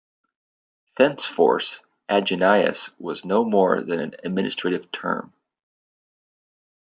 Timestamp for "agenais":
2.09-2.89